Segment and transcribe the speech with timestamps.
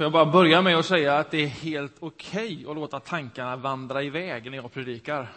[0.00, 3.00] Får jag bara börja med att säga att det är helt okej okay att låta
[3.00, 5.32] tankarna vandra iväg när jag predikar.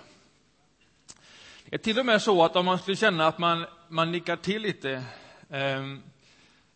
[1.65, 4.35] Det är till och med så att om man skulle känna att man, man nickar
[4.35, 5.03] till lite
[5.49, 6.01] ehm,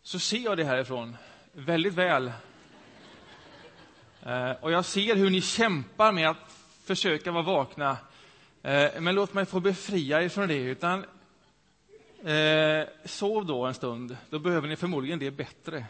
[0.02, 1.16] så ser jag det härifrån
[1.52, 2.32] väldigt väl.
[4.22, 7.96] Eh, och jag ser hur ni kämpar med att försöka vara vakna.
[8.62, 10.58] Eh, men låt mig få befria er från det.
[10.58, 11.04] Utan,
[12.24, 14.16] eh, sov då en stund.
[14.30, 15.86] Då behöver ni förmodligen det bättre.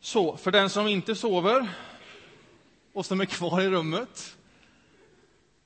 [0.00, 1.68] Så, för den som inte sover
[2.92, 4.36] och som är kvar i rummet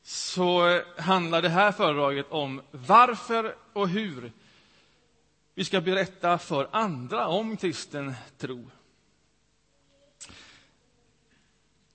[0.02, 4.32] så handlar det här föredraget om varför och hur
[5.54, 8.70] vi ska berätta för andra om kristen tro.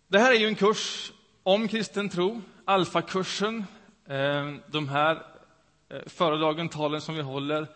[0.08, 1.12] Det här är ju en kurs
[1.44, 3.66] om kristen tro, alfakursen.
[4.06, 5.26] Eh, de här
[5.90, 7.68] eh, föredragen, talen som vi håller,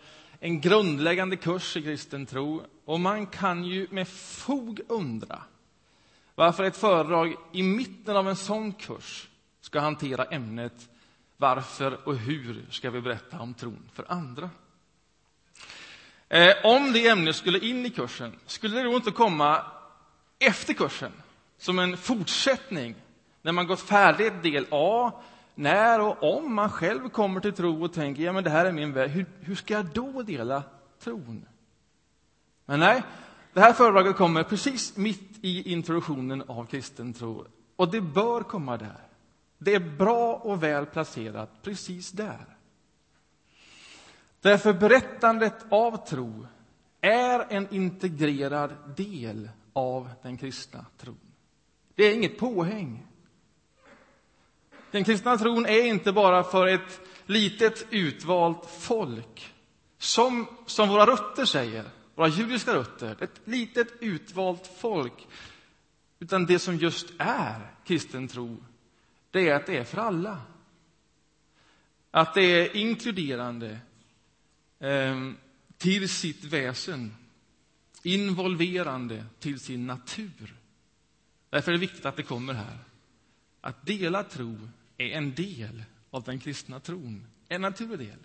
[0.44, 2.62] en grundläggande kurs i kristen tro.
[2.84, 5.42] Och man kan ju med fog undra
[6.34, 9.28] varför ett föredrag i mitten av en sån kurs
[9.60, 10.88] ska hantera ämnet
[11.36, 14.50] varför och hur ska vi berätta om tron för andra.
[16.28, 19.66] Eh, om det ämnet skulle in i kursen, skulle det då inte komma
[20.38, 21.12] efter kursen
[21.58, 22.94] som en fortsättning
[23.42, 25.12] när man gått färdigt del A,
[25.54, 28.72] när och om man själv kommer till tro och tänker ja men det här är
[28.72, 30.62] min väg, hur, hur ska jag då dela
[30.98, 31.46] tron?
[32.64, 33.02] Men nej,
[33.52, 37.46] det här föredraget kommer precis mitt i introduktionen av kristen tro.
[37.76, 39.00] Och det bör komma där.
[39.58, 42.46] Det är bra och väl placerat precis där.
[44.40, 46.46] Därför berättandet av tro
[47.00, 51.18] är en integrerad del av den kristna tron.
[51.94, 53.06] Det är inget påhäng.
[54.92, 59.52] Den kristna tron är inte bara för ett litet utvalt folk.
[59.98, 65.28] Som, som våra rötter säger, våra judiska rötter, ett litet utvalt folk.
[66.18, 68.64] Utan det som just är kristen tro,
[69.30, 70.38] det är att det är för alla.
[72.10, 73.78] Att det är inkluderande
[74.78, 75.30] eh,
[75.78, 77.16] till sitt väsen,
[78.02, 80.54] involverande till sin natur.
[81.50, 82.78] Därför är det viktigt att det kommer här.
[83.60, 84.58] Att dela tro
[85.02, 88.18] är en del av den kristna tron, en naturlig del.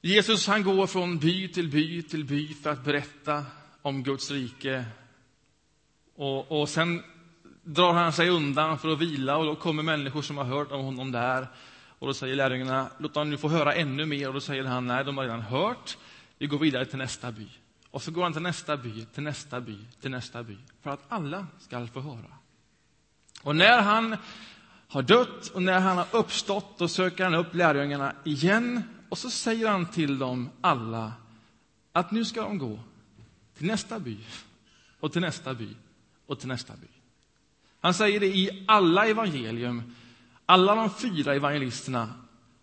[0.00, 3.46] Jesus han går från by till by till by för att berätta
[3.82, 4.84] om Guds rike.
[6.14, 7.02] Och, och sen
[7.62, 10.84] drar han sig undan för att vila och då kommer människor som har hört om
[10.84, 11.48] honom där.
[11.98, 14.28] Och då säger lärjungarna, låt dem nu få höra ännu mer.
[14.28, 15.98] Och då säger han, nej, de har redan hört.
[16.38, 17.48] Vi går vidare till nästa by.
[17.90, 20.56] Och så går han till nästa by, till nästa by, till nästa by.
[20.82, 22.43] För att alla ska få höra.
[23.44, 24.16] Och när han
[24.88, 28.82] har dött och när han har uppstått, då söker han upp lärjungarna igen.
[29.08, 31.12] Och så säger han till dem alla
[31.92, 32.78] att nu ska de gå
[33.56, 34.18] till nästa by
[35.00, 35.68] och till nästa by
[36.26, 36.86] och till nästa by.
[37.80, 39.94] Han säger det i alla evangelium.
[40.46, 42.14] Alla de fyra evangelisterna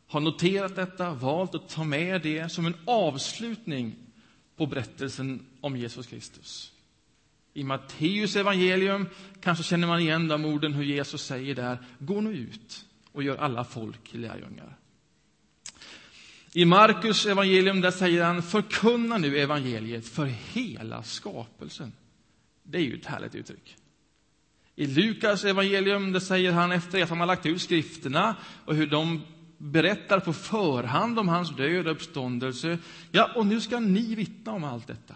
[0.08, 3.96] har noterat detta, valt att ta med det som en avslutning
[4.58, 6.72] på berättelsen om Jesus Kristus.
[7.54, 9.10] I Matteus evangelium
[9.42, 13.38] kanske känner man igen de orden hur Jesus säger där, gå nu ut och gör
[13.38, 14.78] alla folk till lärjungar.
[16.54, 21.92] I Markus evangelium där säger han, förkunna nu evangeliet för hela skapelsen.
[22.64, 23.78] Det är ju ett härligt uttryck.
[24.76, 28.36] I Lukas evangelium där säger han efter att han har lagt ut skrifterna
[28.66, 29.22] och hur de
[29.58, 32.78] berättar på förhand om hans död och uppståndelse.
[33.12, 35.16] Ja, och nu ska ni vittna om allt detta.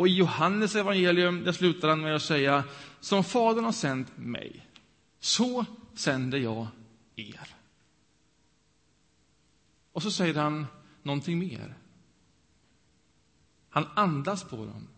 [0.00, 2.64] Och i Johannes evangelium där slutar han med att säga
[3.00, 4.66] som Fadern har sänt mig,
[5.18, 6.66] så sänder jag
[7.16, 7.54] er.
[9.92, 10.66] Och så säger han
[11.02, 11.78] någonting mer.
[13.68, 14.88] Han andas på dem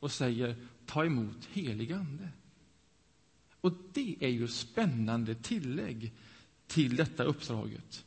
[0.00, 2.28] och säger ta emot helig ande.
[3.60, 6.12] Och det är ju spännande tillägg
[6.66, 8.04] till detta uppdraget.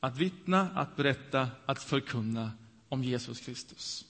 [0.00, 2.52] Att vittna, att berätta, att förkunna
[2.88, 4.06] om Jesus Kristus.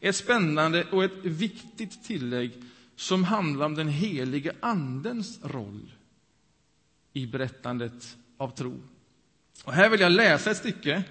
[0.00, 2.52] Ett spännande och ett viktigt tillägg
[2.96, 5.92] som handlar om den helige Andens roll
[7.12, 8.82] i berättandet av tro.
[9.64, 11.04] Och här vill jag läsa ett stycke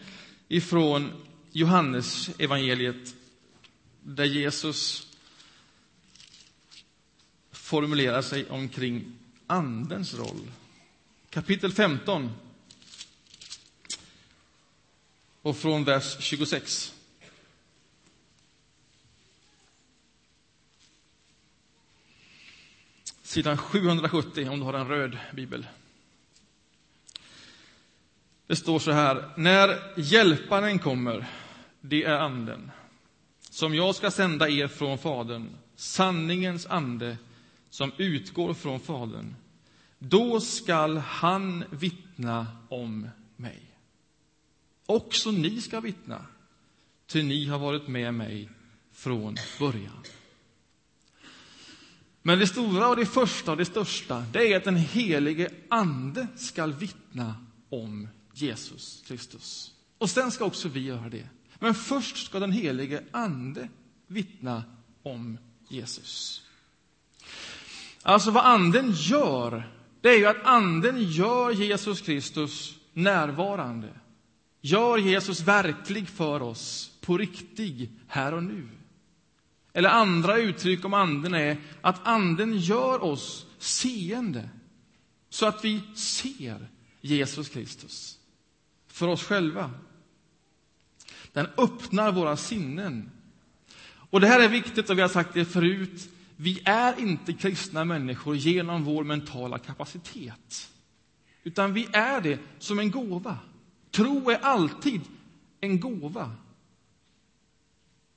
[0.47, 1.12] ifrån
[1.51, 3.15] Johannes evangeliet
[4.03, 5.07] där Jesus
[7.51, 9.13] formulerar sig omkring
[9.47, 10.51] Andens roll.
[11.29, 12.31] Kapitel 15
[15.41, 16.94] och från vers 26.
[23.36, 25.68] Sidan 770 om du har en röd bibel.
[28.48, 29.30] Det står så här.
[29.38, 31.26] När hjälparen kommer,
[31.82, 32.72] det är anden
[33.40, 37.18] som jag ska sända er från Fadern, sanningens ande
[37.70, 39.36] som utgår från Fadern.
[40.00, 43.62] Då skall han vittna om mig.
[44.86, 46.26] Också ni ska vittna,
[47.08, 48.50] ty ni har varit med mig
[48.92, 50.04] från början.
[52.27, 56.27] Men det stora och det första och det största, det är att den helige Ande
[56.36, 57.36] ska vittna
[57.69, 59.74] om Jesus Kristus.
[59.98, 61.30] Och sen ska också vi göra det.
[61.60, 63.69] Men först ska den helige Ande
[64.07, 64.63] vittna
[65.04, 65.38] om
[65.69, 66.44] Jesus.
[68.01, 73.89] Alltså vad Anden gör, det är ju att Anden gör Jesus Kristus närvarande.
[74.62, 78.69] Gör Jesus verklig för oss, på riktig, här och nu.
[79.75, 84.50] Eller andra uttryck om Anden är att Anden gör oss seende,
[85.30, 86.68] så att vi ser
[87.01, 88.19] Jesus Kristus
[88.88, 89.72] för oss själva.
[91.33, 93.12] Den öppnar våra sinnen.
[94.10, 96.10] Och det här är viktigt, och vi har sagt det förut.
[96.36, 100.72] Vi är inte kristna människor genom vår mentala kapacitet.
[101.44, 103.38] Utan vi är det som en gåva.
[103.92, 105.01] Tro är alltid
[105.62, 106.31] en gåva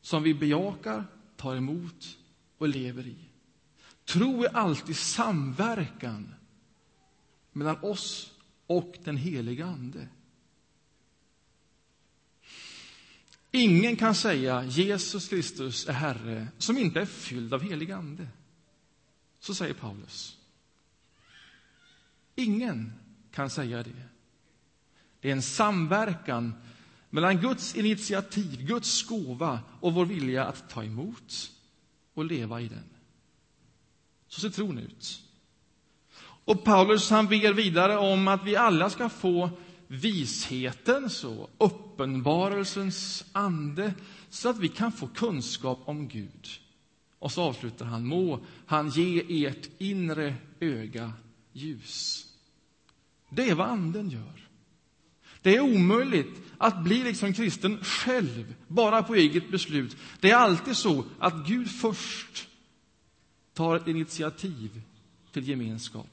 [0.01, 1.05] som vi bejakar,
[1.39, 2.19] tar emot
[2.59, 3.17] och lever i.
[4.05, 6.35] Tro är alltid samverkan
[7.53, 8.33] mellan oss
[8.67, 10.09] och den heliga Ande.
[13.51, 18.29] Ingen kan säga Jesus Kristus är Herre som inte är fylld av helig Ande.
[19.41, 20.39] Så säger Paulus.
[22.35, 22.93] Ingen
[23.33, 24.09] kan säga det.
[25.21, 26.55] Det är en samverkan
[27.11, 31.51] mellan Guds initiativ, Guds gåva och vår vilja att ta emot
[32.15, 32.85] och leva i den.
[34.29, 35.23] Så ser tron ut.
[36.45, 39.51] Och Paulus han ber vidare om att vi alla ska få
[39.87, 43.95] vishetens och uppenbarelsens ande
[44.31, 46.49] så att vi kan få kunskap om Gud.
[47.19, 51.13] Och så avslutar han, må han ge ert inre öga
[51.53, 52.27] ljus.
[53.31, 54.48] Det är vad anden gör.
[55.43, 59.97] Det är omöjligt att bli liksom kristen själv, bara på eget beslut.
[60.21, 62.49] Det är alltid så att Gud först
[63.53, 64.83] tar ett initiativ
[65.33, 66.11] till gemenskap.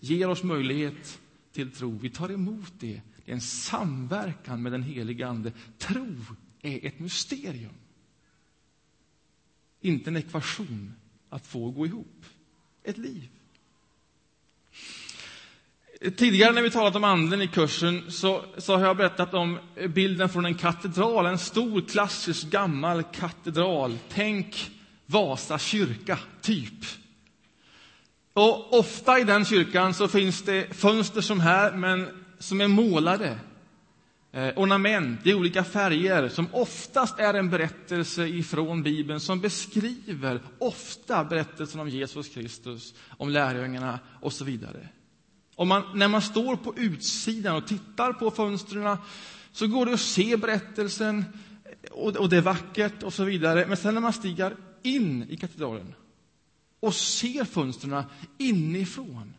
[0.00, 1.20] Ger oss möjlighet
[1.52, 1.98] till tro.
[1.98, 3.00] Vi tar emot det.
[3.24, 5.52] Det är en samverkan med den helige Ande.
[5.78, 6.16] Tro
[6.62, 7.74] är ett mysterium.
[9.80, 10.94] Inte en ekvation
[11.28, 12.24] att få gå ihop.
[12.82, 13.28] Ett liv.
[16.10, 19.58] Tidigare när vi talat om anden i kursen så, så har jag berättat om
[19.88, 23.98] bilden från en katedral, en stor klassisk gammal katedral.
[24.08, 24.70] Tänk
[25.06, 26.84] Vasa kyrka, typ.
[28.32, 32.08] Och ofta i den kyrkan så finns det fönster som här, men
[32.38, 33.38] som är målade.
[34.32, 41.24] Eh, ornament i olika färger som oftast är en berättelse ifrån Bibeln som beskriver ofta
[41.24, 44.88] berättelsen om Jesus Kristus, om lärjungarna och så vidare.
[45.54, 48.96] Om man, när man står på utsidan och tittar på fönstren
[49.52, 51.24] så går det att se berättelsen
[51.90, 53.66] och, och det är vackert och så vidare.
[53.66, 55.94] Men sen när man stiger in i katedralen
[56.80, 58.04] och ser fönstren
[58.38, 59.34] inifrån.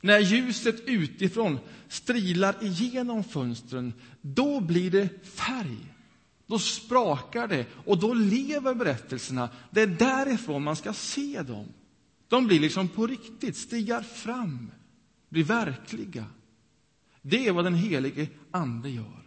[0.00, 1.58] När ljuset utifrån
[1.88, 5.94] strilar igenom fönstren, då blir det färg.
[6.46, 9.48] Då sprakar det och då lever berättelserna.
[9.70, 11.66] Det är därifrån man ska se dem.
[12.28, 14.70] De blir liksom på riktigt, stigar fram,
[15.30, 16.26] blir verkliga.
[17.22, 19.22] Det är vad den helige Ande gör.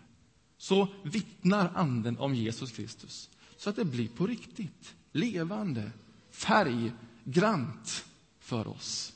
[0.57, 5.91] Så vittnar Anden om Jesus Kristus, så att det blir på riktigt, levande,
[6.31, 8.05] färggrant
[8.39, 9.13] för oss.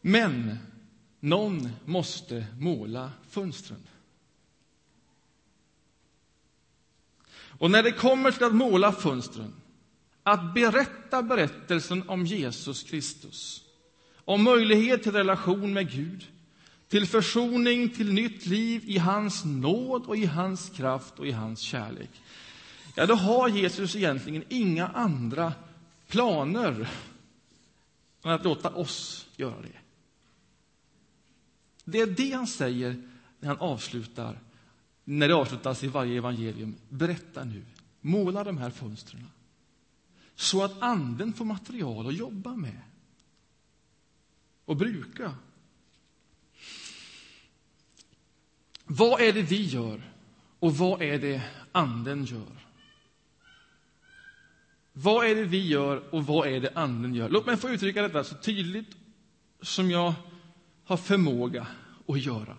[0.00, 0.58] Men
[1.20, 3.88] någon måste måla fönstren.
[7.58, 9.54] Och när det kommer till att måla fönstren,
[10.22, 13.65] att berätta berättelsen om Jesus Kristus,
[14.26, 16.26] om möjlighet till relation med Gud,
[16.88, 21.60] till försoning, till nytt liv i hans nåd och i hans kraft och i hans
[21.60, 22.10] kärlek
[22.96, 25.52] ja, då har Jesus egentligen inga andra
[26.08, 26.88] planer
[28.22, 29.78] än att låta oss göra det.
[31.84, 33.02] Det är det han säger
[33.40, 34.38] när han avslutar,
[35.04, 36.74] när det avslutas i varje evangelium.
[36.88, 37.64] Berätta nu,
[38.00, 39.30] måla de här fönstren
[40.34, 42.80] så att anden får material att jobba med
[44.66, 45.34] och bruka.
[48.84, 50.12] Vad är det vi gör
[50.58, 51.42] och vad är det
[51.72, 52.66] anden gör?
[54.98, 57.28] Vad är det vi gör och vad är det Anden gör?
[57.28, 58.96] Låt mig få uttrycka detta så tydligt
[59.60, 60.14] som jag
[60.84, 61.66] har förmåga
[62.08, 62.56] att göra.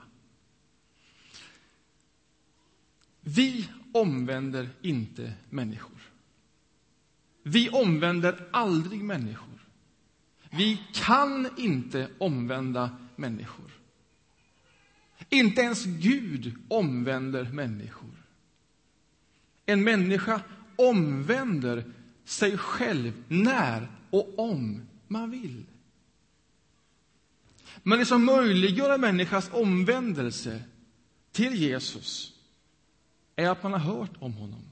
[3.22, 6.02] Vi omvänder inte människor.
[7.44, 9.57] Vi omvänder aldrig människor.
[10.52, 13.72] Vi kan inte omvända människor.
[15.30, 18.24] Inte ens Gud omvänder människor.
[19.66, 20.42] En människa
[20.76, 21.94] omvänder
[22.26, 25.66] sig själv när och om man vill.
[27.84, 30.64] Men det som möjliggör en människas omvändelse
[31.32, 32.34] till Jesus
[33.36, 34.72] är att man har hört om honom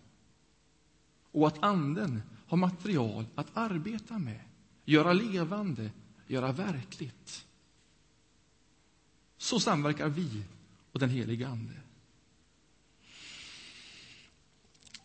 [1.31, 4.39] och att Anden har material att arbeta med,
[4.85, 5.89] göra levande,
[6.27, 7.45] göra verkligt.
[9.37, 10.43] Så samverkar vi
[10.91, 11.73] och den helige Ande.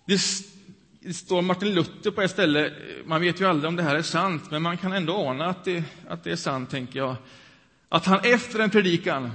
[0.04, 0.18] Det
[1.14, 4.50] står Martin Luther på ett ställe, man vet ju aldrig om det här är sant,
[4.50, 7.16] men man kan ändå ana att det, att det är sant, tänker jag.
[7.88, 9.30] Att han efter en predikan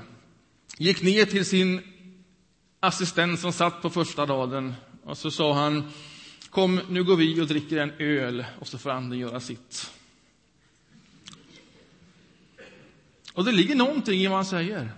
[0.78, 1.82] gick ner till sin
[2.80, 4.74] assistent som satt på första raden
[5.04, 5.92] och så sa han
[6.50, 9.92] Kom, nu går vi och dricker en öl och så får anden göra sitt.
[13.36, 14.92] Och det ligger någonting i vad han säger.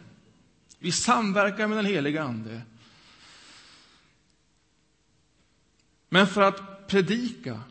[0.79, 2.62] Vi samverkar med den heliga Ande.
[6.10, 7.62] Men för att predika,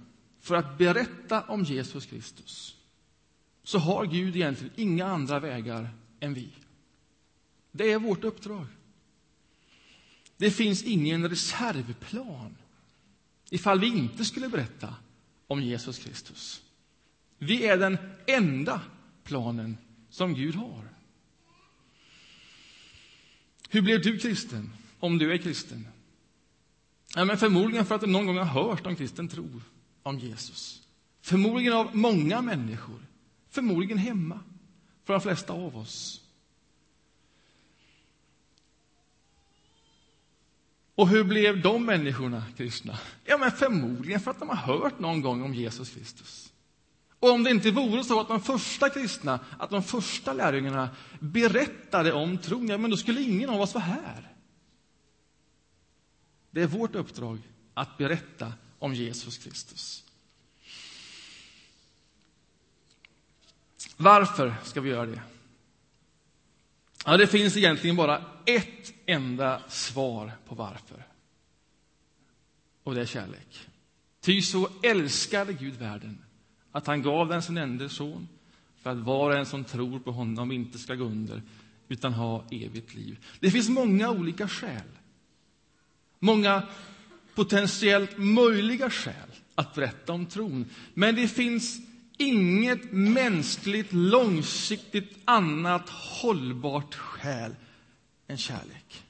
[0.40, 2.76] för att berätta om Jesus Kristus
[3.62, 6.48] så har Gud egentligen inga andra vägar än vi.
[7.72, 8.66] Det är vårt uppdrag.
[10.36, 12.56] Det finns ingen reservplan
[13.50, 14.94] ifall vi inte skulle berätta
[15.46, 16.62] om Jesus Kristus.
[17.38, 18.80] Vi är den enda
[19.24, 19.76] planen
[20.16, 20.88] som Gud har.
[23.68, 25.88] Hur blev du kristen, om du är kristen?
[27.14, 29.60] Ja, men förmodligen för att du någon gång har hört om kristen tro,
[30.02, 30.82] om Jesus.
[31.20, 33.06] Förmodligen av många människor,
[33.50, 34.40] förmodligen hemma,
[35.04, 36.20] för de flesta av oss.
[40.94, 42.98] Och hur blev de människorna kristna?
[43.24, 46.52] Ja, men förmodligen för att de har hört någon gång om Jesus Kristus.
[47.20, 50.88] Och om det inte vore så att de första kristna, att de första lärjungarna
[51.20, 54.32] berättade om tron, ja, men då skulle ingen av oss vara här.
[56.50, 57.38] Det är vårt uppdrag
[57.74, 60.04] att berätta om Jesus Kristus.
[63.96, 65.22] Varför ska vi göra det?
[67.04, 71.06] Ja, det finns egentligen bara ett enda svar på varför.
[72.82, 73.68] Och det är kärlek.
[74.20, 76.25] Ty så älskade Gud världen
[76.76, 78.28] att han gav den sin enda son
[78.82, 81.42] för att var och en som tror på honom inte ska gå under
[81.88, 83.18] utan ha evigt liv.
[83.40, 84.88] Det finns många olika skäl.
[86.18, 86.62] Många
[87.34, 90.66] potentiellt möjliga skäl att berätta om tron.
[90.94, 91.80] Men det finns
[92.16, 97.54] inget mänskligt, långsiktigt annat hållbart skäl
[98.28, 99.05] än kärlek.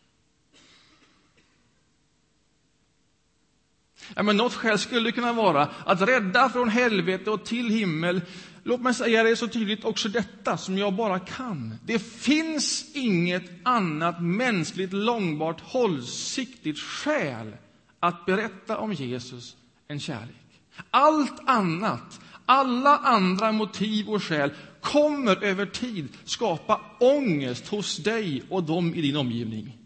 [4.14, 8.20] Ja, men något skäl skulle kunna vara att rädda från helvete och till himmel.
[8.62, 11.74] Låt mig säga det så tydligt också detta, som jag bara kan.
[11.84, 17.56] Det finns inget annat mänskligt långbart, hållsiktigt skäl
[18.00, 19.56] att berätta om Jesus
[19.88, 20.60] än kärlek.
[20.90, 28.62] Allt annat alla andra motiv och skäl kommer över tid skapa ångest hos dig och
[28.62, 29.78] dem i din omgivning.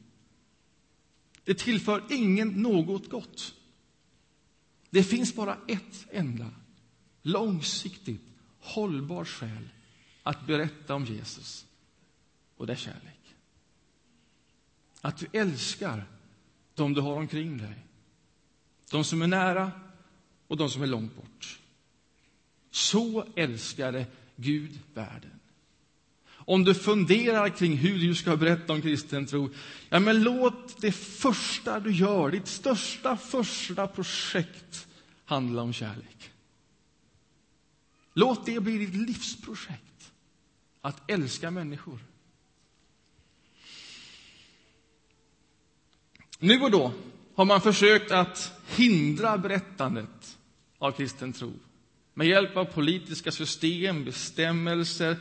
[1.44, 3.54] Det tillför ingen något gott.
[4.90, 6.50] Det finns bara ett enda
[7.22, 8.22] långsiktigt
[8.60, 9.68] hållbart skäl
[10.22, 11.66] att berätta om Jesus,
[12.56, 13.34] och det är kärlek.
[15.00, 16.04] Att du älskar
[16.74, 17.86] dem du har omkring dig,
[18.90, 19.72] de som är nära
[20.46, 21.60] och de som är långt bort.
[22.70, 24.06] Så älskade
[24.36, 25.39] Gud världen.
[26.50, 29.50] Om du funderar kring hur du ska berätta om kristen tro,
[29.88, 34.88] ja, men låt det första du gör, ditt största första projekt,
[35.24, 36.30] handla om kärlek.
[38.14, 40.12] Låt det bli ditt livsprojekt,
[40.80, 41.98] att älska människor.
[46.38, 46.92] Nu och då
[47.34, 50.38] har man försökt att hindra berättandet
[50.78, 51.52] av kristen tro
[52.14, 55.16] med hjälp av politiska system, bestämmelser,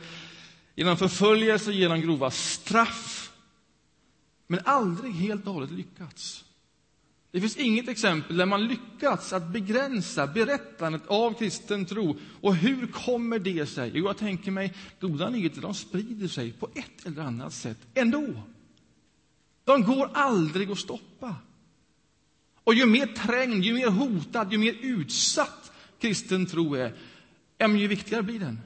[0.80, 3.32] genom förföljelse, genom grova straff.
[4.46, 6.44] Men aldrig helt och hållet lyckats.
[7.30, 12.16] Det finns inget exempel där man lyckats att begränsa berättandet av kristen tro.
[12.40, 13.90] Och hur kommer det sig?
[13.94, 18.42] Jo, jag tänker mig, goda nyheter, de sprider sig på ett eller annat sätt ändå.
[19.64, 21.34] De går aldrig att stoppa.
[22.64, 26.94] Och ju mer trängd, ju mer hotad, ju mer utsatt kristen tro är,
[27.58, 28.60] ju viktigare blir den.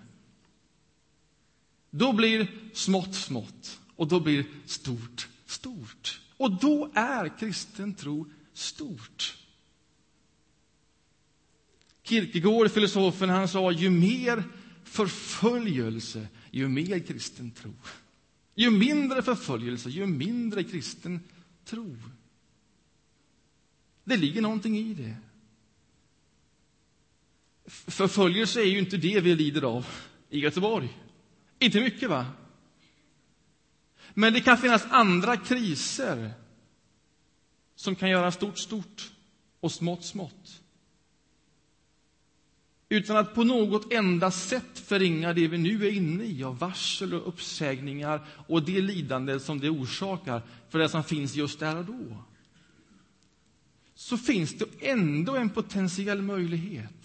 [1.96, 6.20] Då blir smått smått och då blir stort stort.
[6.36, 9.36] Och då är kristen tro stort.
[12.02, 14.44] Kierkegaard, filosofen, han sa ju mer
[14.84, 17.74] förföljelse, ju mer kristen tro.
[18.54, 21.20] Ju mindre förföljelse, ju mindre kristen
[21.64, 21.96] tro.
[24.04, 25.16] Det ligger någonting i det.
[27.66, 29.86] Förföljelse är ju inte det vi lider av
[30.30, 30.98] i Göteborg.
[31.64, 32.26] Inte mycket, va?
[34.14, 36.32] Men det kan finnas andra kriser
[37.74, 39.10] som kan göra stort stort
[39.60, 40.60] och smått smått.
[42.88, 47.14] Utan att på något enda sätt förringa det vi nu är inne i av varsel
[47.14, 51.84] och uppsägningar och det lidande som det orsakar för det som finns just där och
[51.84, 52.24] då.
[53.94, 57.03] Så finns det ändå en potentiell möjlighet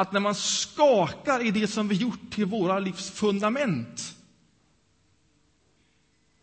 [0.00, 4.16] att när man skakar i det som vi gjort till våra livs fundament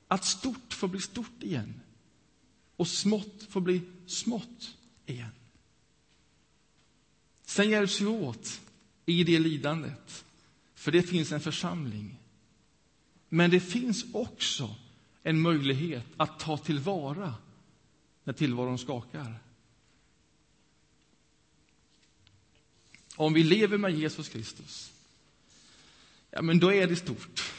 [0.08, 1.82] att stort får bli stort igen
[2.76, 5.32] och smått får bli smått igen.
[7.46, 8.62] Sen hjälps vi åt
[9.06, 10.26] i det lidandet,
[10.76, 12.20] för det finns en församling.
[13.30, 14.76] Men det finns också
[15.24, 17.34] en möjlighet att ta tillvara
[18.24, 19.40] när tillvaron skakar.
[23.18, 24.92] Om vi lever med Jesus Kristus,
[26.32, 27.54] ja, men då är det stort.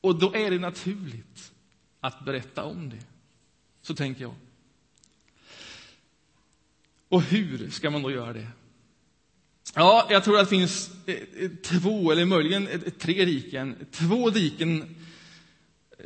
[0.00, 1.52] Och då är det naturligt
[2.00, 3.04] att berätta om det.
[3.82, 4.34] Så tänker jag.
[7.08, 8.46] Och hur ska man då göra det?
[9.74, 13.86] Ja, jag tror att det finns eh, eh, två, eller möjligen eh, tre diken.
[13.90, 14.96] Två diken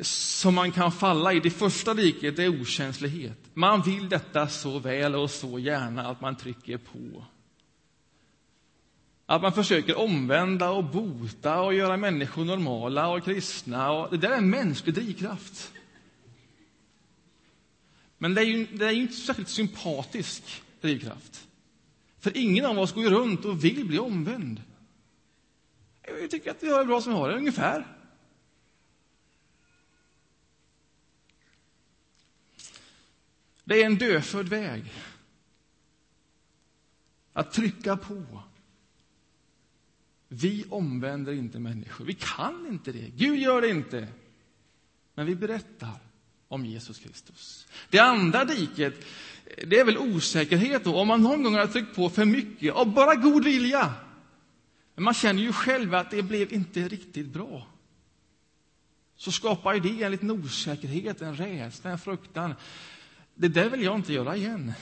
[0.01, 1.41] som man kan falla i.
[1.41, 3.39] Det första diket är okänslighet.
[3.55, 7.25] Man vill detta så väl och så gärna att man trycker på.
[9.33, 13.91] Att man försöker omvända och bota och göra människor normala och kristna.
[13.91, 15.73] Och det där är en mänsklig drivkraft.
[18.19, 21.49] Men det är ju, det är ju inte särskilt sympatisk drivkraft.
[22.19, 24.63] För ingen av oss går ju runt och vill bli omvänd.
[26.21, 27.87] Jag tycker att vi har det bra som vi har det, ungefär.
[33.65, 34.93] Det är en dödfödd väg.
[37.33, 38.43] Att trycka på.
[40.35, 42.05] Vi omvänder inte människor.
[42.05, 43.11] Vi kan inte det.
[43.17, 44.09] Gud gör det inte.
[45.15, 45.99] Men vi berättar
[46.49, 47.67] om Jesus Kristus.
[47.91, 48.95] Det andra diket,
[49.67, 52.93] det är väl osäkerhet då, om man någon gång har tryckt på för mycket av
[52.95, 53.95] bara god vilja.
[54.95, 57.67] Men man känner ju själv att det blev inte riktigt bra.
[59.17, 62.55] Så skapar det en liten osäkerhet, en rädsla, en fruktan.
[63.35, 64.73] Det där vill jag inte göra igen.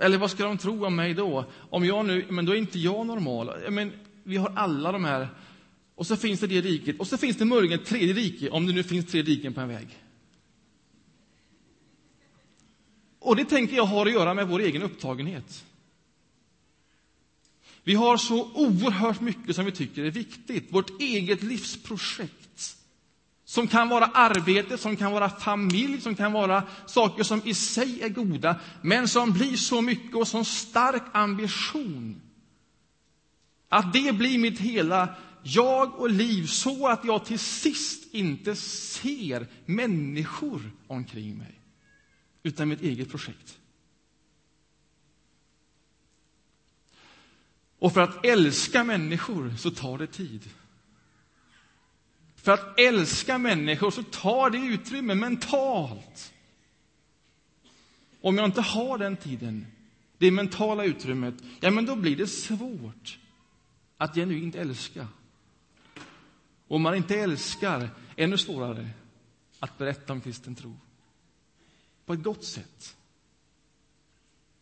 [0.00, 1.44] Eller vad ska de tro om mig då?
[1.70, 3.50] Om jag nu, men då är inte jag normal.
[3.70, 3.92] Men
[4.24, 5.28] vi har alla de här
[5.94, 7.00] och så finns det det riket.
[7.00, 9.60] Och så finns det möjligen ett tredje rike, om det nu finns tre riken på
[9.60, 9.88] en väg.
[13.18, 15.64] Och det tänker jag har att göra med vår egen upptagenhet.
[17.84, 20.72] Vi har så oerhört mycket som vi tycker är viktigt.
[20.72, 22.39] Vårt eget livsprojekt.
[23.50, 28.02] Som kan vara arbete, som kan vara familj, som kan vara saker som i sig
[28.02, 32.20] är goda, men som blir så mycket och som stark ambition
[33.68, 39.46] att det blir mitt hela jag och liv så att jag till sist inte ser
[39.66, 41.60] människor omkring mig,
[42.42, 43.58] utan mitt eget projekt.
[47.78, 50.48] Och för att älska människor så tar det tid.
[52.42, 56.32] För att älska människor så tar det utrymme mentalt.
[58.20, 59.66] Om jag inte har den tiden,
[60.18, 63.18] det mentala utrymmet, ja, men då blir det svårt
[63.96, 65.08] att genuint älska.
[66.68, 68.90] Om man inte älskar, ännu svårare
[69.58, 70.76] att berätta om kristen tro.
[72.06, 72.96] På ett gott sätt.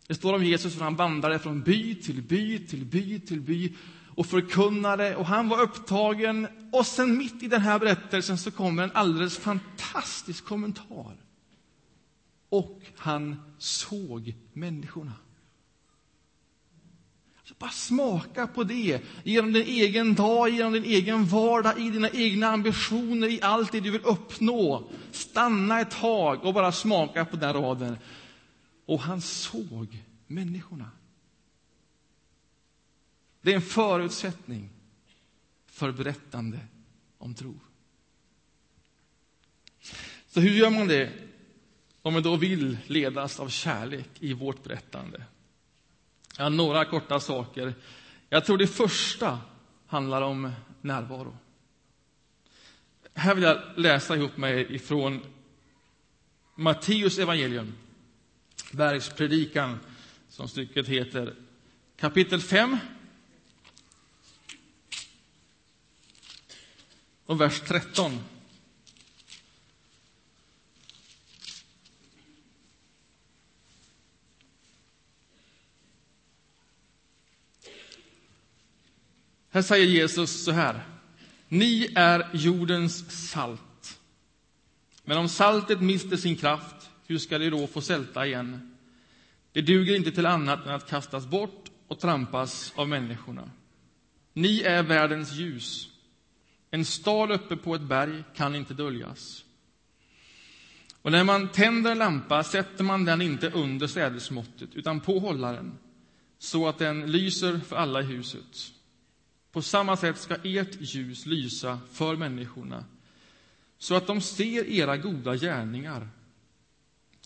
[0.06, 3.72] Det står om Jesus hur han vandrade från by till by till by till by
[4.18, 6.48] och förkunnade och han var upptagen.
[6.72, 11.16] Och sen mitt i den här berättelsen så kommer en alldeles fantastisk kommentar.
[12.48, 15.12] Och han såg människorna.
[17.44, 22.10] Så bara smaka på det genom din egen dag, genom din egen vardag, i dina
[22.10, 24.90] egna ambitioner, i allt det du vill uppnå.
[25.10, 27.98] Stanna ett tag och bara smaka på den raden.
[28.86, 30.90] Och han såg människorna.
[33.48, 34.70] Det är en förutsättning
[35.66, 36.58] för berättande
[37.18, 37.60] om tro.
[40.26, 41.12] Så hur gör man det
[42.02, 45.22] om man då vill ledas av kärlek i vårt berättande?
[46.38, 47.74] Ja, några korta saker.
[48.28, 49.40] Jag tror det första
[49.86, 51.36] handlar om närvaro.
[53.14, 55.20] Här vill jag läsa ihop mig ifrån
[56.54, 57.74] Matteus evangelium,
[58.72, 59.78] bergspredikan,
[60.28, 61.34] som stycket heter,
[61.96, 62.78] kapitel 5
[67.28, 68.18] och vers 13.
[79.50, 80.84] Här säger Jesus så här.
[81.48, 83.98] Ni är jordens salt.
[85.04, 88.76] Men om saltet mister sin kraft, hur ska det då få sälta igen?
[89.52, 93.50] Det duger inte till annat än att kastas bort och trampas av människorna.
[94.32, 95.87] Ni är världens ljus.
[96.70, 99.44] En stad uppe på ett berg kan inte döljas.
[101.02, 105.78] Och när man tänder en lampa sätter man den inte under sädesmåttet utan på hållaren
[106.38, 108.72] så att den lyser för alla i huset.
[109.52, 112.84] På samma sätt ska ert ljus lysa för människorna
[113.78, 116.08] så att de ser era goda gärningar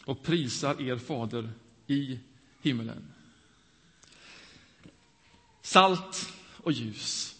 [0.05, 1.51] och prisar er fader
[1.87, 2.19] i
[2.61, 3.13] himmelen.
[5.63, 7.32] Salt och ljus.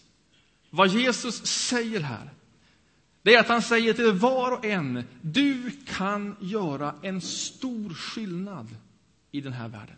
[0.75, 2.29] Vad Jesus säger här,
[3.21, 8.67] det är att han säger till var och en, du kan göra en stor skillnad
[9.31, 9.95] i den här världen.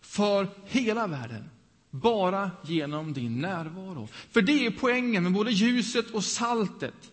[0.00, 1.50] För hela världen,
[1.90, 4.08] bara genom din närvaro.
[4.30, 7.12] För det är poängen med både ljuset och saltet.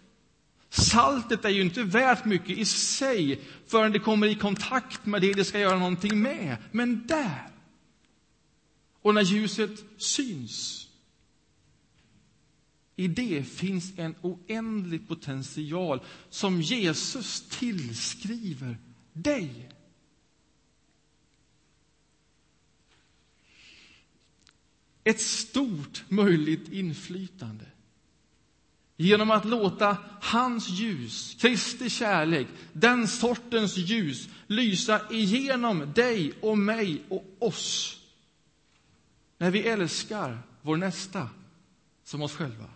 [0.70, 5.34] Saltet är ju inte värt mycket i sig förrän det kommer i kontakt med det
[5.34, 6.58] det ska göra någonting med.
[6.72, 7.48] Men där,
[9.02, 10.83] och när ljuset syns,
[12.96, 18.78] i det finns en oändlig potential som Jesus tillskriver
[19.14, 19.70] dig.
[25.04, 27.66] Ett stort möjligt inflytande
[28.98, 37.02] genom att låta hans ljus, Kristi kärlek, den sortens ljus lysa igenom dig och mig
[37.10, 38.00] och oss
[39.38, 41.30] när vi älskar vår nästa
[42.04, 42.70] som oss själva.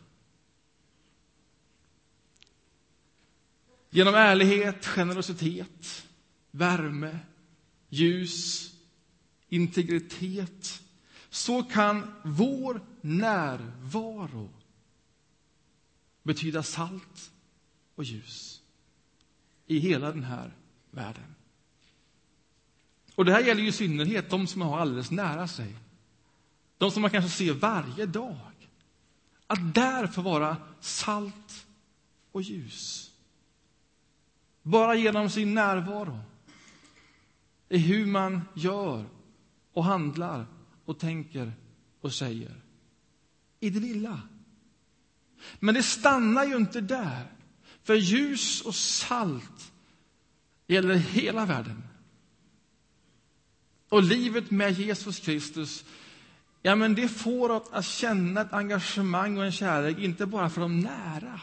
[3.97, 6.07] Genom ärlighet, generositet,
[6.51, 7.19] värme,
[7.89, 8.71] ljus,
[9.49, 10.83] integritet
[11.29, 14.49] så kan vår närvaro
[16.23, 17.31] betyda salt
[17.95, 18.61] och ljus
[19.65, 20.53] i hela den här
[20.91, 21.35] världen.
[23.15, 25.75] Och det här gäller ju i synnerhet de som man har alldeles nära sig.
[26.77, 28.69] De som man kanske ser varje dag.
[29.47, 31.65] Att där få vara salt
[32.31, 33.06] och ljus.
[34.67, 36.19] Bara genom sin närvaro.
[37.69, 39.05] I hur man gör
[39.73, 40.45] och handlar
[40.85, 41.53] och tänker
[42.01, 42.61] och säger.
[43.59, 44.21] I det lilla.
[45.59, 47.31] Men det stannar ju inte där.
[47.83, 49.71] För ljus och salt
[50.67, 51.83] gäller hela världen.
[53.89, 55.85] Och livet med Jesus Kristus,
[56.61, 60.61] ja, men det får oss att känna ett engagemang och en kärlek, inte bara för
[60.61, 61.41] de nära,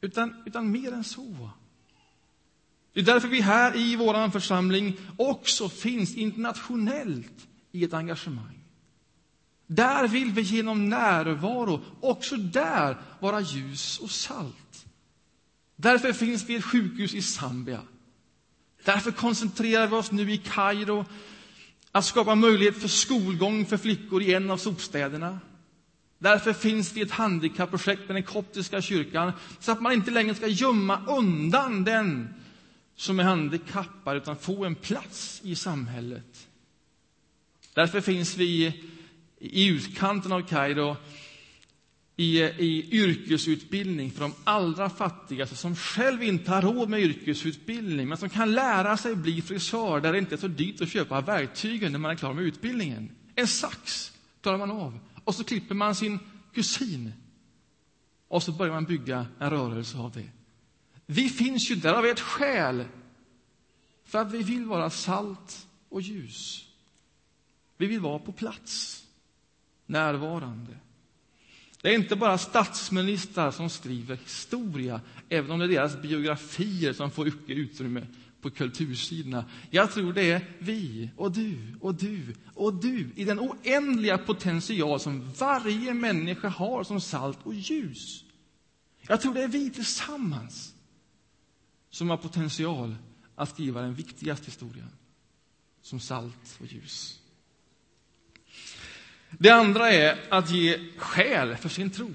[0.00, 1.50] utan, utan mer än så.
[2.96, 8.64] Det är därför vi här i vår församling också finns internationellt i ett engagemang.
[9.66, 14.86] Där vill vi genom närvaro också där vara ljus och salt.
[15.76, 17.80] Därför finns vi ett sjukhus i Zambia.
[18.84, 21.04] Därför koncentrerar vi oss nu i Kairo
[21.92, 25.40] att skapa möjlighet för skolgång för flickor i en av sopstäderna.
[26.18, 30.46] Därför finns det ett handikappprojekt med den koptiska kyrkan så att man inte längre ska
[30.46, 32.34] gömma undan den
[32.96, 36.48] som är handikappad utan få en plats i samhället.
[37.74, 38.82] Därför finns vi
[39.38, 40.96] i utkanten av Kairo
[42.16, 48.18] i, i yrkesutbildning för de allra fattigaste som själv inte har råd med yrkesutbildning men
[48.18, 51.92] som kan lära sig bli frisör där det inte är så dyrt att köpa verktygen
[51.92, 53.10] när man är klar med utbildningen.
[53.34, 56.18] En sax klarar man av och så klipper man sin
[56.54, 57.12] kusin
[58.28, 60.28] och så börjar man bygga en rörelse av det.
[61.06, 62.84] Vi finns ju där av ett skäl,
[64.04, 66.68] för att vi vill vara salt och ljus.
[67.76, 69.04] Vi vill vara på plats,
[69.86, 70.76] närvarande.
[71.82, 77.10] Det är inte bara statsministrar som skriver historia, även om det är deras biografier som
[77.10, 78.06] får mycket utrymme
[78.40, 79.44] på kultursidorna.
[79.70, 85.00] Jag tror det är vi och du och du och du i den oändliga potential
[85.00, 88.24] som varje människa har som salt och ljus.
[89.08, 90.75] Jag tror det är vi tillsammans
[91.96, 92.96] som har potential
[93.34, 94.90] att skriva den viktigaste historien
[95.82, 97.18] som salt och ljus.
[99.30, 102.14] Det andra är att ge skäl för sin tro.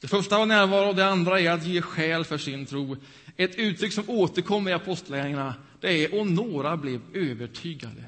[0.00, 2.96] Det första var närvaro, det andra är att ge skäl för sin tro.
[3.36, 8.04] Ett uttryck som återkommer i Apostlagärningarna, det är och några blev övertygade.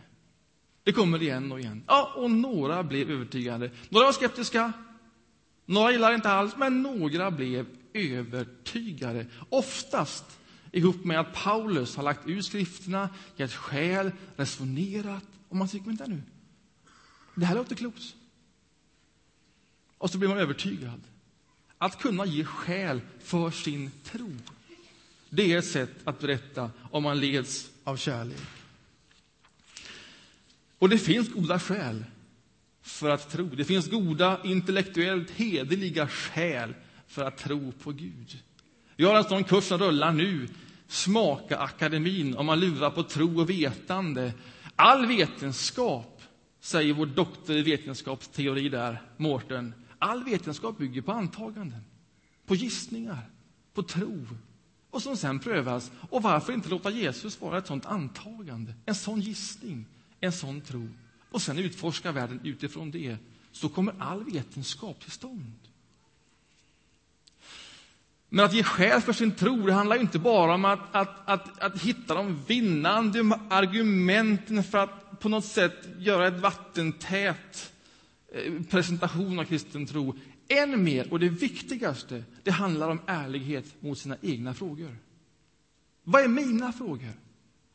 [0.83, 1.85] Det kommer igen och igen.
[1.87, 3.71] Ja, och några blev övertygade.
[3.89, 4.73] Några var skeptiska,
[5.67, 9.27] några gillade inte alls, men några blev övertygade.
[9.49, 10.40] Oftast
[10.73, 15.25] ihop med att Paulus har lagt ut skrifterna, gett skäl, resonerat.
[15.49, 16.23] Och man tycker, vänta nu,
[17.35, 18.15] det här låter klokt.
[19.99, 21.01] Och så blir man övertygad.
[21.79, 24.37] Att kunna ge skäl för sin tro,
[25.31, 28.41] det är ett sätt att berätta om man leds av kärlek.
[30.79, 32.05] Och det finns goda skäl
[32.83, 33.47] för att tro.
[33.47, 36.75] Det finns goda, intellektuellt hederliga skäl
[37.07, 38.39] för att tro på Gud.
[39.01, 40.49] Vi har en sån kurs som rullar nu,
[40.89, 44.33] Smaka akademin, om man lurar på tro och vetande.
[44.77, 46.23] All vetenskap,
[46.61, 51.81] säger vår doktor i vetenskapsteori där, Mårten, all vetenskap bygger på antaganden,
[52.47, 53.31] på gissningar,
[53.75, 54.27] på tro
[54.91, 55.91] och som sen prövas.
[56.11, 59.87] Och varför inte låta Jesus vara ett sånt antagande, en sån gissning,
[60.21, 60.89] en sån tro
[61.31, 63.17] och sen utforska världen utifrån det,
[63.53, 65.70] så kommer all vetenskap till stånd.
[68.33, 71.59] Men att ge skäl för sin tro det handlar inte bara om att, att, att,
[71.59, 77.73] att hitta de vinnande argumenten för att på något sätt göra ett vattentät
[78.35, 80.15] eh, presentation av kristen tro.
[80.49, 84.97] Än mer, och det viktigaste, det handlar om ärlighet mot sina egna frågor.
[86.05, 87.13] Vad är mina frågor?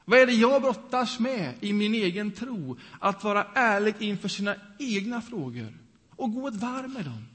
[0.06, 2.78] Vad är det jag brottas med i min egen tro?
[3.00, 5.78] Att vara ärlig inför sina egna frågor
[6.10, 7.26] och gå ett varv med dem.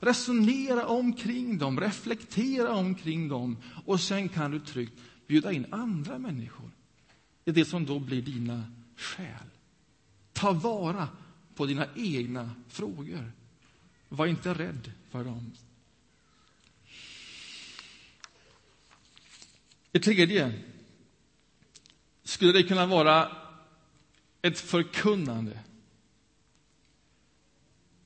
[0.00, 6.70] Resonera omkring dem, reflektera omkring dem och sen kan du tryggt bjuda in andra människor
[7.44, 8.64] i det som då blir dina
[8.96, 9.46] skäl.
[10.32, 11.08] Ta vara
[11.54, 13.32] på dina egna frågor.
[14.08, 15.52] Var inte rädd för dem.
[19.90, 20.52] Det tredje
[22.24, 23.36] skulle det kunna vara
[24.42, 25.58] ett förkunnande.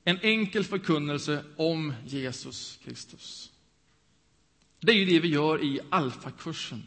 [0.03, 3.51] En enkel förkunnelse om Jesus Kristus.
[4.79, 6.83] Det är ju det vi gör i Alfa-kursen.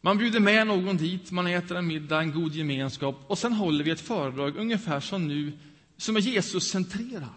[0.00, 3.84] Man bjuder med någon dit, man äter en middag, en god gemenskap och sen håller
[3.84, 5.52] vi ett föredrag ungefär som nu,
[5.96, 7.30] som är Jesus-centrerat.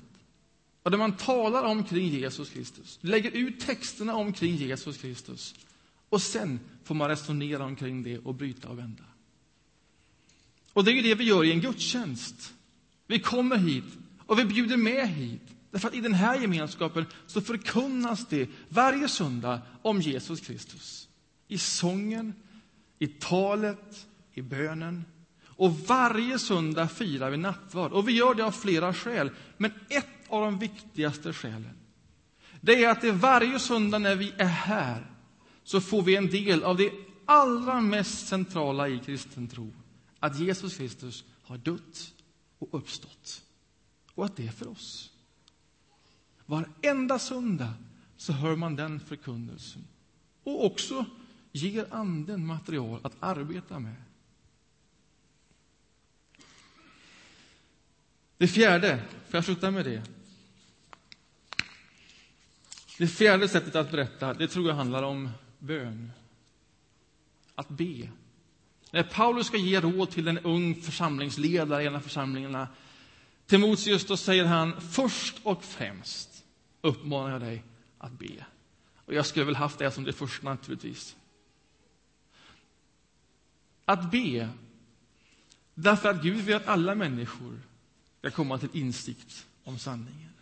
[0.84, 5.56] Och där man talar omkring Jesus Kristus, lägger ut texterna omkring Jesus Kristus.
[6.10, 9.04] Och sen får man resonera omkring det och bryta och vända.
[10.74, 12.54] Och det är det vi gör i en gudstjänst.
[13.10, 15.42] Vi kommer hit och vi bjuder med hit.
[15.72, 21.10] Därför att i den här gemenskapen så förkunnas det varje söndag om Jesus Kristus.
[21.48, 22.34] I sången,
[23.00, 25.06] i talet, i bönen.
[25.46, 27.92] Och varje söndag firar vi nattvard.
[27.92, 29.32] Och vi gör det av flera skäl.
[29.58, 31.78] Men ett av de viktigaste skälen,
[32.62, 35.12] det är att det varje söndag när vi är här
[35.64, 36.92] så får vi en del av det
[37.26, 39.74] allra mest centrala i kristen tro.
[40.20, 42.14] Att Jesus Kristus har dött
[42.60, 43.44] och uppstått.
[44.14, 45.12] Och att det är för oss.
[46.46, 47.74] Varenda söndag
[48.18, 49.88] så hör man den förkunnelsen.
[50.44, 51.06] Och också
[51.52, 53.96] ger Anden material att arbeta med.
[58.38, 60.04] Det fjärde, får jag sluta med det?
[62.98, 66.12] Det fjärde sättet att berätta, det tror jag handlar om bön.
[67.56, 68.10] Att be.
[68.92, 72.68] När Paulus ska ge råd till en ung församlingsledare i en av församlingarna,
[73.46, 76.44] Timoteus, då säger han först och främst
[76.82, 77.64] uppmanar jag dig
[77.98, 78.46] att be.
[78.96, 81.16] Och jag skulle väl haft det som det första naturligtvis.
[83.86, 84.50] Att be,
[85.74, 87.62] därför att Gud vill att alla människor
[88.20, 90.34] ska komma till insikt om sanningen.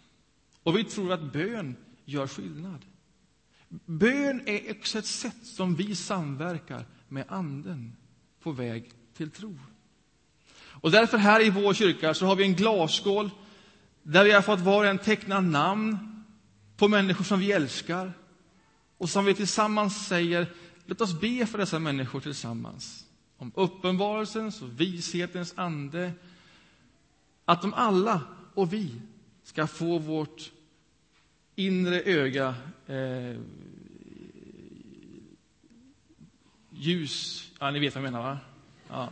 [0.64, 2.86] Och vi tror att bön gör skillnad.
[3.86, 7.96] Bön är också ett sätt som vi samverkar med Anden
[8.48, 9.60] på väg till tro.
[10.60, 13.30] Och därför här i vår kyrka så har vi en glasskål
[14.04, 15.98] där vi har fått var och en teckna namn
[16.78, 18.14] på människor som vi älskar
[18.98, 20.48] och som vi tillsammans säger,
[20.86, 23.06] låt oss be för dessa människor tillsammans.
[23.38, 26.12] Om uppenbarelsens och vishetens ande.
[27.46, 28.22] Att de alla
[28.54, 29.02] och vi
[29.44, 30.52] ska få vårt
[31.56, 32.56] inre öga
[32.86, 33.40] eh,
[36.80, 37.48] ljus.
[37.60, 38.38] Ja, ni vet vad jag menar, va?
[38.90, 39.10] Ja.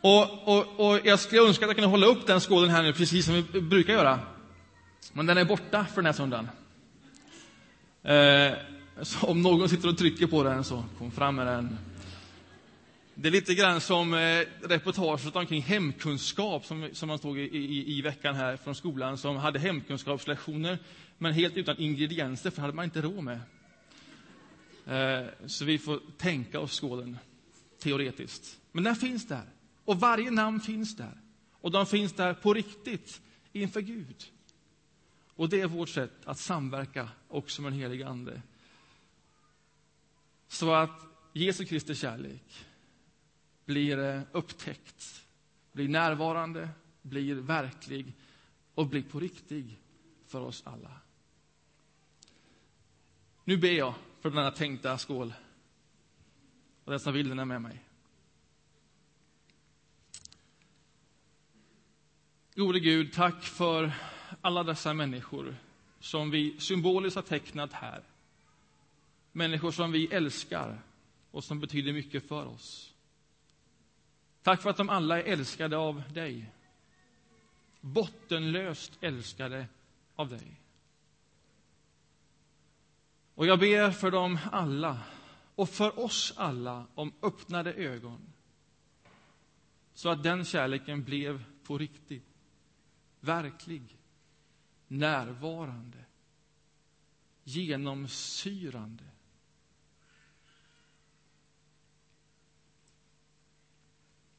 [0.00, 2.92] Och, och, och jag skulle önska att jag kunde hålla upp den skålen här nu,
[2.92, 4.20] precis som vi brukar göra.
[5.12, 6.48] Men den är borta för den här söndagen.
[8.02, 8.58] Eh,
[9.02, 11.78] så om någon sitter och trycker på den, så kom fram med den.
[13.14, 17.98] Det är lite grann som eh, reportaget omkring hemkunskap som, som man såg i, i,
[17.98, 20.78] i veckan här från skolan som hade hemkunskapslektioner
[21.18, 23.40] men helt utan ingredienser, för det hade man inte råd med.
[24.88, 27.18] Eh, så vi får tänka oss skålen
[27.78, 28.60] teoretiskt.
[28.72, 29.44] Men den finns där.
[29.84, 31.20] Och varje namn finns där.
[31.52, 33.20] Och de finns där på riktigt
[33.52, 34.24] inför Gud.
[35.34, 38.42] Och det är vårt sätt att samverka också med den helige Ande.
[40.48, 41.00] Så att
[41.32, 42.66] Jesu Kristi kärlek
[43.64, 45.26] blir eh, upptäckt,
[45.72, 46.68] blir närvarande,
[47.02, 48.12] blir verklig
[48.74, 49.78] och blir på riktigt
[50.26, 50.92] för oss alla.
[53.44, 55.34] Nu ber jag för denna tänkta skål
[56.84, 57.84] och dessa bilderna med mig.
[62.54, 63.92] Gode Gud, tack för
[64.40, 65.56] alla dessa människor
[66.00, 68.02] som vi symboliskt har tecknat här.
[69.32, 70.82] Människor som vi älskar
[71.30, 72.94] och som betyder mycket för oss.
[74.42, 76.52] Tack för att de alla är älskade av dig.
[77.80, 79.66] Bottenlöst älskade
[80.16, 80.60] av dig.
[83.38, 85.02] Och jag ber för dem alla
[85.54, 88.32] och för oss alla om öppnade ögon
[89.94, 92.28] så att den kärleken blev på riktigt,
[93.20, 93.98] verklig,
[94.88, 96.04] närvarande,
[97.44, 99.04] genomsyrande.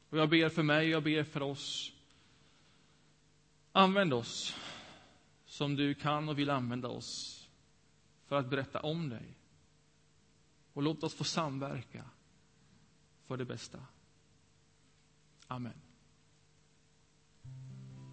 [0.08, 1.92] Och jag ber för mig, jag ber för oss.
[3.72, 4.56] Använd oss
[5.46, 7.39] som du kan och vill använda oss
[8.30, 9.38] för att berätta om dig.
[10.72, 12.04] Och låt oss få samverka
[13.26, 13.86] för det bästa.
[15.46, 15.80] Amen.